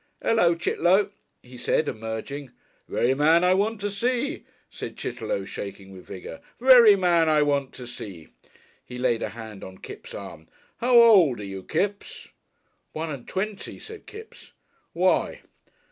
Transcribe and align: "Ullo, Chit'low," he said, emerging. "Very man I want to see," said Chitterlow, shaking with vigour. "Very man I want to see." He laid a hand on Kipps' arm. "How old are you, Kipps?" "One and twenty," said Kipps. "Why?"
"Ullo, 0.25 0.55
Chit'low," 0.55 1.11
he 1.43 1.59
said, 1.59 1.87
emerging. 1.87 2.49
"Very 2.89 3.13
man 3.13 3.43
I 3.43 3.53
want 3.53 3.79
to 3.81 3.91
see," 3.91 4.45
said 4.71 4.97
Chitterlow, 4.97 5.45
shaking 5.45 5.91
with 5.91 6.07
vigour. 6.07 6.41
"Very 6.59 6.95
man 6.95 7.29
I 7.29 7.43
want 7.43 7.71
to 7.73 7.85
see." 7.85 8.29
He 8.83 8.97
laid 8.97 9.21
a 9.21 9.29
hand 9.29 9.63
on 9.63 9.77
Kipps' 9.77 10.15
arm. 10.15 10.47
"How 10.77 10.97
old 10.99 11.39
are 11.39 11.43
you, 11.43 11.61
Kipps?" 11.61 12.29
"One 12.93 13.11
and 13.11 13.27
twenty," 13.27 13.77
said 13.77 14.07
Kipps. 14.07 14.53
"Why?" 14.93 15.41